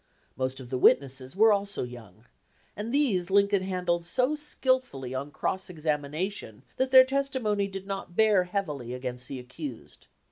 Most 0.35 0.59
of 0.59 0.71
the 0.71 0.79
witnesses 0.79 1.35
were 1.35 1.53
also 1.53 1.83
young, 1.83 2.25
and 2.75 2.91
these 2.91 3.29
Lincoln 3.29 3.61
handled 3.61 4.07
so 4.07 4.33
skilfully 4.33 5.13
on 5.13 5.29
cross 5.29 5.69
examination 5.69 6.63
that 6.77 6.89
their 6.89 7.05
testi 7.05 7.39
mony 7.39 7.67
did 7.67 7.85
not 7.85 8.15
bear 8.15 8.45
heavily 8.45 8.95
against 8.95 9.27
the 9.27 9.37
accused. 9.37 10.07